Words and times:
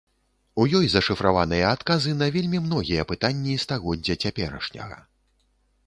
У 0.61 0.63
ёй 0.79 0.87
зашыфраваныя 0.93 1.67
адказы 1.75 2.15
на 2.23 2.31
вельмі 2.37 2.63
многія 2.67 3.07
пытанні 3.13 3.61
стагоддзя 3.65 4.21
цяперашняга. 4.25 4.99